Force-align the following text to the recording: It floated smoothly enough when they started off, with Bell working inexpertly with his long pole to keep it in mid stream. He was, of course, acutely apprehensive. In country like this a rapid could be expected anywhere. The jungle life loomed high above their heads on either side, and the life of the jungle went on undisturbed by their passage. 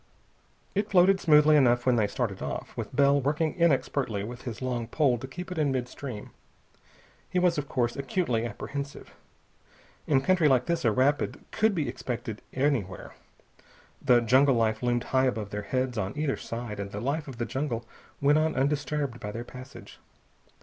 It 0.73 0.89
floated 0.89 1.19
smoothly 1.19 1.55
enough 1.55 1.85
when 1.85 1.95
they 1.95 2.07
started 2.07 2.41
off, 2.41 2.75
with 2.75 2.95
Bell 2.95 3.21
working 3.21 3.53
inexpertly 3.53 4.23
with 4.23 4.41
his 4.45 4.59
long 4.59 4.87
pole 4.87 5.19
to 5.19 5.27
keep 5.27 5.51
it 5.51 5.59
in 5.59 5.71
mid 5.71 5.87
stream. 5.87 6.31
He 7.29 7.37
was, 7.37 7.59
of 7.59 7.69
course, 7.69 7.95
acutely 7.95 8.43
apprehensive. 8.43 9.13
In 10.07 10.21
country 10.21 10.47
like 10.47 10.65
this 10.65 10.83
a 10.85 10.91
rapid 10.91 11.45
could 11.51 11.75
be 11.75 11.87
expected 11.87 12.41
anywhere. 12.51 13.13
The 14.01 14.21
jungle 14.21 14.55
life 14.55 14.81
loomed 14.81 15.03
high 15.03 15.25
above 15.27 15.51
their 15.51 15.61
heads 15.61 15.99
on 15.99 16.17
either 16.17 16.35
side, 16.35 16.79
and 16.79 16.89
the 16.91 16.99
life 16.99 17.27
of 17.27 17.37
the 17.37 17.45
jungle 17.45 17.85
went 18.19 18.39
on 18.39 18.55
undisturbed 18.55 19.19
by 19.19 19.31
their 19.31 19.45
passage. 19.45 19.99